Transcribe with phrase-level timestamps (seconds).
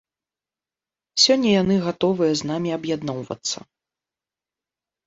[1.25, 3.59] Сёння яны гатовыя з намі аб'ядноўвацца.